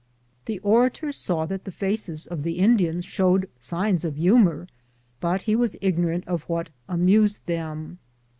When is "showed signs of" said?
3.05-4.15